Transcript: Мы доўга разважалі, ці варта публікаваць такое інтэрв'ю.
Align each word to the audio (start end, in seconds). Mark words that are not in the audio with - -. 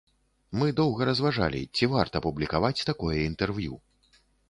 Мы 0.61 0.69
доўга 0.79 1.01
разважалі, 1.09 1.61
ці 1.75 1.91
варта 1.93 2.25
публікаваць 2.29 2.85
такое 2.91 3.15
інтэрв'ю. 3.31 3.83